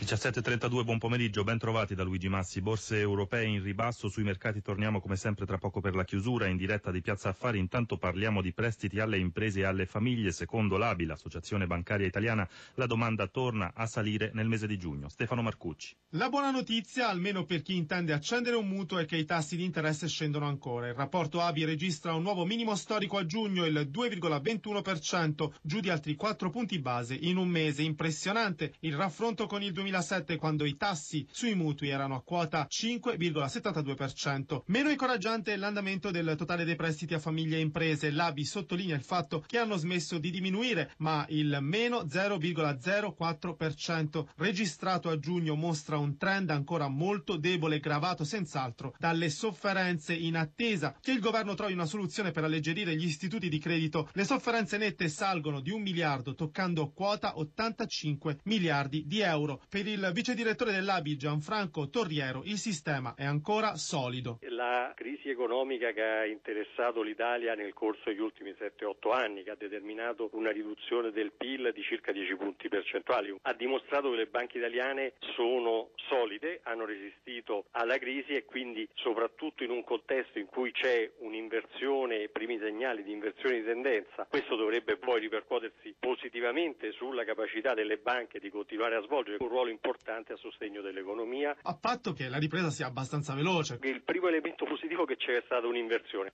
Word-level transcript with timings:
17.32, 0.00 0.84
buon 0.84 0.98
pomeriggio, 0.98 1.42
ben 1.42 1.58
trovati 1.58 1.96
da 1.96 2.04
Luigi 2.04 2.28
Massi. 2.28 2.60
Borse 2.60 3.00
europee 3.00 3.44
in 3.46 3.60
ribasso, 3.60 4.08
sui 4.08 4.22
mercati 4.22 4.62
torniamo 4.62 5.00
come 5.00 5.16
sempre 5.16 5.44
tra 5.44 5.58
poco 5.58 5.80
per 5.80 5.96
la 5.96 6.04
chiusura, 6.04 6.46
in 6.46 6.56
diretta 6.56 6.92
di 6.92 7.00
Piazza 7.00 7.30
Affari. 7.30 7.58
Intanto 7.58 7.98
parliamo 7.98 8.40
di 8.40 8.52
prestiti 8.52 9.00
alle 9.00 9.18
imprese 9.18 9.60
e 9.60 9.64
alle 9.64 9.86
famiglie. 9.86 10.30
Secondo 10.30 10.76
l'ABI, 10.76 11.04
l'Associazione 11.04 11.66
Bancaria 11.66 12.06
Italiana, 12.06 12.48
la 12.74 12.86
domanda 12.86 13.26
torna 13.26 13.72
a 13.74 13.86
salire 13.86 14.30
nel 14.34 14.46
mese 14.46 14.68
di 14.68 14.78
giugno. 14.78 15.08
Stefano 15.08 15.42
Marcucci. 15.42 15.96
La 16.10 16.28
buona 16.28 16.52
notizia, 16.52 17.08
almeno 17.08 17.44
per 17.44 17.62
chi 17.62 17.74
intende 17.74 18.12
accendere 18.12 18.54
un 18.54 18.68
mutuo, 18.68 18.98
è 18.98 19.04
che 19.04 19.16
i 19.16 19.24
tassi 19.24 19.56
di 19.56 19.64
interesse 19.64 20.06
scendono 20.06 20.46
ancora. 20.46 20.86
Il 20.86 20.94
rapporto 20.94 21.40
ABI 21.40 21.64
registra 21.64 22.14
un 22.14 22.22
nuovo 22.22 22.44
minimo 22.44 22.76
storico 22.76 23.18
a 23.18 23.26
giugno, 23.26 23.64
il 23.64 23.90
2,21%, 23.92 25.50
giù 25.60 25.80
di 25.80 25.90
altri 25.90 26.14
4 26.14 26.50
punti 26.50 26.78
base 26.78 27.14
in 27.14 27.36
un 27.36 27.48
mese. 27.48 27.82
Impressionante 27.82 28.74
il 28.80 28.94
raffronto 28.94 29.46
con 29.46 29.60
il 29.60 29.72
2007 29.88 30.36
quando 30.36 30.64
i 30.64 30.76
tassi 30.76 31.26
sui 31.30 31.54
mutui 31.54 31.88
erano 31.88 32.16
a 32.16 32.22
quota 32.22 32.66
5,72%. 32.70 34.62
Meno 34.66 34.90
incoraggiante 34.90 35.54
è 35.54 35.56
l'andamento 35.56 36.10
del 36.10 36.34
totale 36.36 36.64
dei 36.64 36.76
prestiti 36.76 37.14
a 37.14 37.18
famiglie 37.18 37.56
e 37.56 37.60
imprese. 37.60 38.10
L'ABI 38.10 38.44
sottolinea 38.44 38.96
il 38.96 39.02
fatto 39.02 39.42
che 39.46 39.56
hanno 39.58 39.76
smesso 39.76 40.18
di 40.18 40.30
diminuire, 40.30 40.92
ma 40.98 41.24
il 41.30 41.56
meno 41.60 42.02
0,04% 42.02 44.26
registrato 44.36 45.08
a 45.08 45.18
giugno 45.18 45.54
mostra 45.54 45.96
un 45.96 46.18
trend 46.18 46.50
ancora 46.50 46.88
molto 46.88 47.36
debole, 47.36 47.80
gravato 47.80 48.24
senz'altro 48.24 48.94
dalle 48.98 49.30
sofferenze 49.30 50.12
in 50.14 50.36
attesa 50.36 50.94
che 51.00 51.12
il 51.12 51.20
governo 51.20 51.54
trovi 51.54 51.72
una 51.72 51.86
soluzione 51.86 52.30
per 52.30 52.44
alleggerire 52.44 52.94
gli 52.94 53.06
istituti 53.06 53.48
di 53.48 53.58
credito. 53.58 54.10
Le 54.12 54.24
sofferenze 54.24 54.76
nette 54.76 55.08
salgono 55.08 55.60
di 55.60 55.70
un 55.70 55.80
miliardo, 55.80 56.34
toccando 56.34 56.90
quota 56.90 57.38
85 57.38 58.40
miliardi 58.44 59.06
di 59.06 59.20
euro. 59.20 59.62
Per 59.68 59.77
il 59.86 60.10
vice 60.12 60.34
direttore 60.34 60.72
dell'ABI 60.72 61.16
Gianfranco 61.16 61.88
Torriero 61.88 62.42
il 62.44 62.58
sistema 62.58 63.14
è 63.14 63.24
ancora 63.24 63.76
solido. 63.76 64.38
La 64.48 64.92
crisi 64.96 65.28
economica 65.28 65.92
che 65.92 66.02
ha 66.02 66.26
interessato 66.26 67.02
l'Italia 67.02 67.54
nel 67.54 67.74
corso 67.74 68.02
degli 68.06 68.20
ultimi 68.20 68.50
7-8 68.50 69.12
anni, 69.12 69.44
che 69.44 69.50
ha 69.50 69.56
determinato 69.56 70.30
una 70.32 70.50
riduzione 70.50 71.12
del 71.12 71.32
PIL 71.32 71.70
di 71.72 71.82
circa 71.82 72.10
10 72.10 72.34
punti 72.36 72.68
percentuali, 72.68 73.34
ha 73.42 73.52
dimostrato 73.52 74.10
che 74.10 74.16
le 74.16 74.26
banche 74.26 74.58
italiane 74.58 75.12
sono 75.36 75.90
solide, 76.08 76.60
hanno 76.64 76.84
resistito 76.84 77.66
alla 77.72 77.98
crisi 77.98 78.32
e 78.32 78.44
quindi 78.44 78.88
soprattutto 78.94 79.62
in 79.62 79.70
un 79.70 79.84
contesto 79.84 80.38
in 80.38 80.46
cui 80.46 80.72
c'è 80.72 81.10
un'inversione, 81.18 82.28
primi 82.28 82.58
segnali 82.58 83.04
di 83.04 83.12
inversione 83.12 83.60
di 83.60 83.64
tendenza, 83.64 84.26
questo 84.28 84.56
dovrebbe 84.56 84.96
poi 84.96 85.20
ripercuotersi 85.20 85.94
positivamente 85.98 86.90
sulla 86.92 87.24
capacità 87.24 87.74
delle 87.74 87.98
banche 87.98 88.40
di 88.40 88.50
continuare 88.50 88.96
a 88.96 89.02
svolgere 89.02 89.36
un 89.38 89.48
ruolo 89.48 89.67
importante 89.70 90.32
a 90.32 90.36
sostegno 90.36 90.80
dell'economia. 90.80 91.56
A 91.62 91.74
patto 91.74 92.12
che 92.12 92.28
la 92.28 92.38
ripresa 92.38 92.70
sia 92.70 92.86
abbastanza 92.86 93.34
veloce. 93.34 93.78
Il 93.82 94.02
primo 94.02 94.28
elemento 94.28 94.64
positivo 94.64 95.04
è 95.04 95.06
che 95.06 95.16
c'è 95.16 95.42
stata 95.44 95.66
un'inversione. 95.66 96.32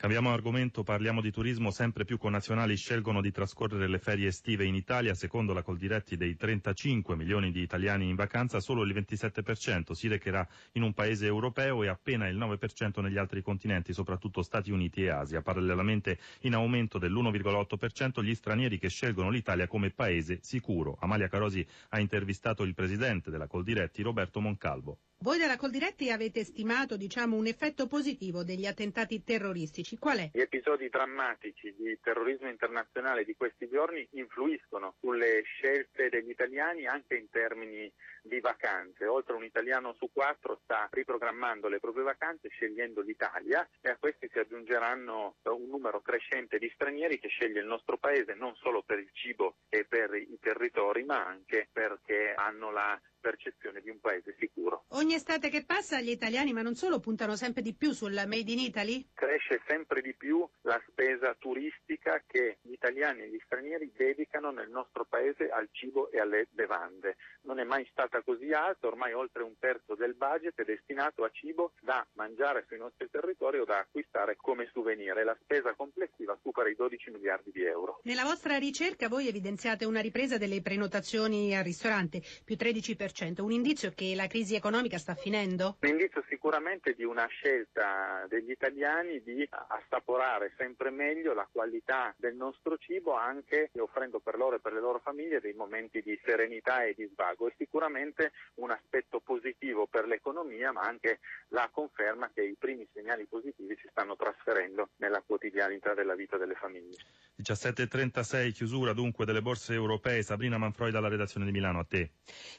Cambiamo 0.00 0.32
argomento, 0.32 0.82
parliamo 0.82 1.20
di 1.20 1.30
turismo, 1.30 1.70
sempre 1.70 2.06
più 2.06 2.16
connazionali 2.16 2.74
scelgono 2.74 3.20
di 3.20 3.30
trascorrere 3.30 3.86
le 3.86 3.98
ferie 3.98 4.28
estive 4.28 4.64
in 4.64 4.74
Italia, 4.74 5.12
secondo 5.12 5.52
la 5.52 5.60
Coldiretti 5.60 6.16
dei 6.16 6.36
35 6.36 7.14
milioni 7.16 7.50
di 7.52 7.60
italiani 7.60 8.08
in 8.08 8.14
vacanza, 8.14 8.60
solo 8.60 8.82
il 8.82 8.94
27% 8.94 9.92
si 9.92 10.08
recherà 10.08 10.48
in 10.72 10.84
un 10.84 10.94
paese 10.94 11.26
europeo 11.26 11.82
e 11.82 11.88
appena 11.88 12.28
il 12.28 12.38
9% 12.38 13.02
negli 13.02 13.18
altri 13.18 13.42
continenti, 13.42 13.92
soprattutto 13.92 14.40
Stati 14.40 14.70
Uniti 14.70 15.02
e 15.02 15.10
Asia. 15.10 15.42
Parallelamente 15.42 16.18
in 16.44 16.54
aumento 16.54 16.96
dell'1,8% 16.96 18.22
gli 18.22 18.34
stranieri 18.34 18.78
che 18.78 18.88
scelgono 18.88 19.28
l'Italia 19.28 19.66
come 19.66 19.90
paese 19.90 20.38
sicuro. 20.40 20.96
Amalia 20.98 21.28
Carosi 21.28 21.64
ha 21.90 22.00
intervistato 22.00 22.62
il 22.62 22.72
presidente 22.72 23.30
della 23.30 23.46
Coldiretti, 23.46 24.00
Roberto 24.00 24.40
Moncalvo. 24.40 24.96
Voi 25.22 25.36
della 25.36 25.58
Coldiretti 25.58 26.10
avete 26.10 26.44
stimato 26.44 26.96
diciamo, 26.96 27.36
un 27.36 27.46
effetto 27.46 27.86
positivo 27.86 28.42
degli 28.42 28.64
attentati 28.64 29.22
terroristici. 29.22 29.98
Qual 29.98 30.16
è? 30.16 30.30
Gli 30.32 30.40
episodi 30.40 30.88
drammatici 30.88 31.74
di 31.76 31.98
terrorismo 32.00 32.48
internazionale 32.48 33.24
di 33.24 33.36
questi 33.36 33.68
giorni 33.68 34.08
influiscono 34.12 34.94
sulle 34.98 35.42
scelte 35.42 36.08
degli 36.08 36.30
italiani 36.30 36.86
anche 36.86 37.16
in 37.16 37.28
termini 37.28 37.92
di 38.22 38.40
vacanze. 38.40 39.04
Oltre 39.04 39.34
un 39.34 39.44
italiano 39.44 39.92
su 39.98 40.08
quattro 40.10 40.58
sta 40.62 40.88
riprogrammando 40.90 41.68
le 41.68 41.80
proprie 41.80 42.04
vacanze 42.04 42.48
scegliendo 42.48 43.02
l'Italia 43.02 43.68
e 43.82 43.90
a 43.90 43.98
questi 43.98 44.26
si 44.32 44.38
aggiungeranno 44.38 45.36
un 45.42 45.66
numero 45.68 46.00
crescente 46.00 46.56
di 46.56 46.70
stranieri 46.72 47.18
che 47.18 47.28
sceglie 47.28 47.60
il 47.60 47.66
nostro 47.66 47.98
paese 47.98 48.32
non 48.32 48.54
solo 48.56 48.82
per 48.82 48.98
il 48.98 49.10
cibo 49.12 49.56
e 49.68 49.84
per 49.84 50.14
i 50.14 50.38
territori 50.40 51.04
ma 51.04 51.26
anche 51.26 51.68
perché 51.70 52.32
hanno 52.34 52.70
la 52.70 52.98
percezione 53.20 53.80
di 53.80 53.90
un 53.90 54.00
paese 54.00 54.34
sicuro. 54.38 54.84
Ogni 54.88 55.14
estate 55.14 55.50
che 55.50 55.64
passa 55.64 56.00
gli 56.00 56.10
italiani, 56.10 56.52
ma 56.52 56.62
non 56.62 56.74
solo, 56.74 56.98
puntano 56.98 57.36
sempre 57.36 57.62
di 57.62 57.74
più 57.74 57.92
sul 57.92 58.12
Made 58.12 58.50
in 58.50 58.58
Italy? 58.58 59.10
Cresce 59.14 59.60
sempre 59.66 60.00
di 60.00 60.14
più 60.14 60.48
la 60.62 60.80
spesa 60.88 61.34
turistica 61.38 62.22
che 62.26 62.58
gli 62.62 62.72
italiani 62.72 63.22
e 63.22 63.28
gli 63.28 63.40
stranieri 63.44 63.92
dedicano 63.94 64.50
nel 64.50 64.70
nostro 64.70 65.04
paese 65.04 65.48
al 65.48 65.68
cibo 65.70 66.10
e 66.10 66.18
alle 66.18 66.48
bevande. 66.50 67.16
Non 67.42 67.58
è 67.58 67.64
mai 67.64 67.86
stata 67.90 68.22
così 68.22 68.52
alta, 68.52 68.86
ormai 68.86 69.12
oltre 69.12 69.42
un 69.42 69.56
terzo 69.58 69.94
del 69.94 70.14
budget 70.14 70.58
è 70.60 70.64
destinato 70.64 71.24
a 71.24 71.30
cibo 71.30 71.72
da 71.80 72.04
mangiare 72.14 72.64
sui 72.66 72.78
nostri 72.78 73.08
territori 73.10 73.58
o 73.58 73.64
da 73.64 73.78
acquistare 73.78 74.36
come 74.36 74.68
souvenir 74.72 75.18
e 75.18 75.24
la 75.24 75.36
spesa 75.42 75.74
complessiva 75.74 76.38
supera 76.42 76.68
i 76.68 76.74
12 76.74 77.10
miliardi 77.10 77.50
di 77.52 77.62
euro. 77.62 78.00
Nella 78.04 78.24
vostra 78.24 78.56
ricerca 78.56 79.08
voi 79.08 79.28
evidenziate 79.28 79.84
una 79.84 80.00
ripresa 80.00 80.38
delle 80.38 80.62
prenotazioni 80.62 81.56
al 81.56 81.64
ristorante, 81.64 82.22
più 82.44 82.56
13%. 82.56 83.09
Un 83.42 83.50
indizio 83.50 83.92
che 83.92 84.14
la 84.14 84.28
crisi 84.28 84.54
economica 84.54 84.96
sta 84.96 85.14
finendo? 85.14 85.76
Un 85.80 85.88
indizio 85.88 86.24
sicuramente 86.28 86.94
di 86.94 87.04
una 87.04 87.26
scelta 87.26 88.24
degli 88.28 88.50
italiani 88.50 89.20
di 89.22 89.46
assaporare 89.50 90.54
sempre 90.56 90.90
meglio 90.90 91.34
la 91.34 91.48
qualità 91.50 92.14
del 92.16 92.36
nostro 92.36 92.78
cibo 92.78 93.14
anche 93.14 93.70
offrendo 93.78 94.20
per 94.20 94.36
loro 94.36 94.56
e 94.56 94.60
per 94.60 94.72
le 94.72 94.80
loro 94.80 95.00
famiglie 95.00 95.40
dei 95.40 95.54
momenti 95.54 96.02
di 96.02 96.18
serenità 96.24 96.84
e 96.84 96.94
di 96.94 97.08
svago. 97.12 97.48
È 97.48 97.54
sicuramente 97.58 98.32
un 98.54 98.70
aspetto 98.70 99.20
positivo 99.20 99.86
per 99.86 100.06
l'economia 100.06 100.70
ma 100.72 100.82
anche 100.82 101.18
la 101.48 101.68
conferma 101.72 102.30
che 102.32 102.42
i 102.42 102.56
primi 102.56 102.88
segnali 102.92 103.26
positivi 103.26 103.76
si 103.80 103.88
stanno 103.90 104.14
trasferendo 104.16 104.90
nella 104.96 105.22
quotidianità 105.26 105.94
della 105.94 106.14
vita 106.14 106.36
delle 106.36 106.54
famiglie. 106.54 106.96
17.36 107.40 108.52
chiusura 108.52 108.92
dunque 108.92 109.24
delle 109.24 109.42
borse 109.42 109.72
europee. 109.72 110.22
Sabrina 110.22 110.58
Manfroi 110.58 110.90
dalla 110.90 111.08
redazione 111.08 111.46
di 111.46 111.52
Milano, 111.52 111.80
a 111.80 111.84
te. 111.84 112.10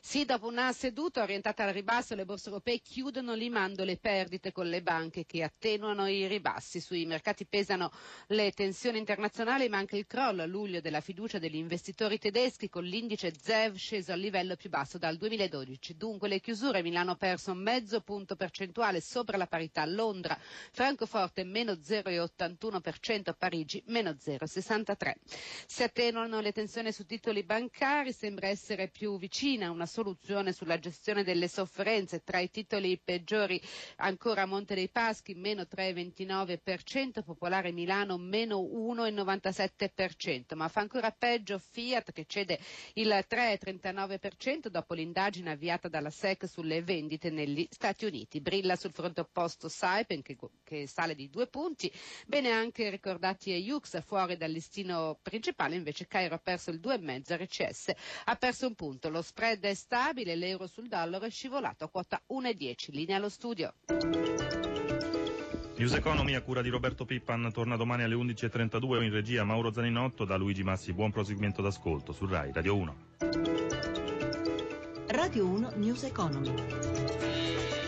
Sì, 0.02 0.26
dopo 0.26 0.41
una 0.44 0.74
seduta 0.74 1.22
orientata 1.22 1.64
al 1.66 1.74
ribasso 1.74 2.16
le 2.16 2.26
borse 2.26 2.50
europee 2.50 2.80
chiudono 2.80 3.36
limando 3.36 3.84
le 3.84 3.98
perdite 3.98 4.52
con 4.52 4.68
le 4.68 4.82
banche 4.82 5.26
che 5.26 5.44
attenuano 5.44 6.08
i 6.08 6.26
ribassi. 6.28 6.80
Sui 6.80 7.06
mercati 7.06 7.46
pesano 7.46 7.92
le 8.28 8.52
tensioni 8.52 8.98
internazionali 8.98 9.70
ma 9.70 9.78
anche 9.78 9.98
il 9.98 10.08
crollo 10.08 10.42
a 10.42 10.46
luglio 10.48 10.82
della 10.82 11.02
fiducia 11.02 11.38
degli 11.38 11.56
investitori 11.58 12.18
tedeschi 12.18 12.70
con 12.70 12.84
l'indice 12.86 13.32
ZEV 13.40 13.76
sceso 13.76 14.14
al 14.14 14.20
livello 14.20 14.56
più 14.56 14.70
basso 14.70 14.98
dal 14.98 15.18
2012. 15.18 15.96
Dunque 15.96 16.28
le 16.28 16.40
chiusure 16.40 16.82
Milano 16.82 17.12
ha 17.12 17.16
perso 17.16 17.54
mezzo 17.54 18.02
punto 18.02 18.36
percentuale 18.36 19.00
sopra 19.00 19.38
la 19.38 19.48
parità, 19.48 19.86
Londra, 19.86 20.36
Francoforte 20.72 21.44
meno 21.44 21.74
0,81%, 21.74 23.36
Parigi 23.38 23.84
meno 23.88 24.10
0,63%. 24.12 25.14
Si 25.68 25.84
attenuano 25.84 26.40
le 26.40 26.52
tensioni 26.52 26.92
su 26.92 27.06
titoli 27.06 27.44
bancari, 27.44 28.12
sembra 28.12 28.48
essere 28.48 28.88
più 28.88 29.18
vicina 29.20 29.70
una 29.70 29.86
soluzione 29.86 30.30
sulla 30.54 30.80
gestione 30.80 31.24
delle 31.24 31.48
sofferenze. 31.48 32.24
Tra 32.24 32.40
i 32.40 32.50
titoli 32.50 33.00
peggiori 33.04 33.62
ancora 33.98 34.46
Monte 34.46 34.76
dei 34.76 34.90
Paschi 34.90 35.34
meno 35.36 35.64
3,29%, 35.64 37.24
Popolare 37.24 37.72
Milano 37.72 38.18
meno 38.18 38.60
1,97%, 38.62 40.56
ma 40.56 40.68
fa 40.68 40.82
ancora 40.82 41.12
peggio 41.12 41.60
Fiat 41.60 42.12
che 42.12 42.26
cede 42.26 42.60
il 42.94 43.08
3,39% 43.10 44.68
dopo 44.68 44.94
l'indagine 44.94 45.52
avviata 45.52 45.88
dalla 45.88 46.10
SEC 46.10 46.48
sulle 46.48 46.82
vendite 46.82 47.30
negli 47.30 47.68
Stati 47.70 48.06
Uniti. 48.06 48.40
Brilla 48.42 48.76
sul 48.76 48.92
fronte 48.94 49.22
opposto 49.22 49.68
Saipem 49.70 50.22
che, 50.22 50.38
che 50.64 50.88
sale 50.88 51.16
di 51.16 51.30
due 51.30 51.48
punti, 51.48 51.92
bene 52.26 52.50
anche 52.52 52.90
ricordati 52.90 53.52
Eyux 53.52 54.02
fuori 54.04 54.38
dal 54.38 54.52
listino 54.52 55.20
principale, 55.22 55.76
invece 55.76 56.08
Cairo 56.08 56.36
ha 56.36 56.40
perso 56.40 56.70
il 56.72 56.80
2,5, 56.80 57.36
RCS 57.44 57.92
ha 58.26 58.36
perso 58.36 58.68
un 58.68 58.76
punto. 58.76 59.10
Lo 59.10 59.22
spread 59.22 59.64
è 59.64 59.74
stabile, 60.22 60.36
l'euro 60.36 60.68
sul 60.68 60.88
dollaro 60.88 61.26
è 61.26 61.30
scivolato 61.30 61.84
a 61.86 61.90
quota 61.90 62.22
1,10. 62.34 62.92
Linea 62.92 63.18
allo 63.18 63.30
studio. 63.30 63.74
News 65.76 65.94
Economy 65.94 66.36
a 66.36 66.42
cura 66.42 66.62
di 66.62 66.70
Roberto 66.70 67.06
Pippan 67.06 67.52
torna 67.52 67.76
domani 67.76 68.04
alle 68.04 68.16
11.32 68.16 69.02
in 69.04 69.12
regia 69.12 69.44
Mauro 69.44 69.72
Zaninotto 69.74 70.26
da 70.26 70.38
Luigi 70.38 70.64
Massi. 70.64 70.94
Buon 70.94 71.12
proseguimento 71.12 71.62
d'ascolto 71.62 72.14
su 72.14 72.26
RAI 72.28 72.52
Radio 72.54 72.76
1. 72.76 72.96
Radio 75.08 75.46
1 75.46 75.72
News 75.76 76.04
Economy. 76.04 77.81